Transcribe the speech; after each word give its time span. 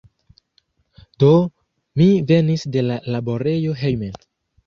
Do 1.23 1.27
mi 2.01 2.07
venis 2.31 2.65
de 2.77 2.85
la 2.87 2.97
laborejo 3.17 3.77
hejmen. 3.83 4.17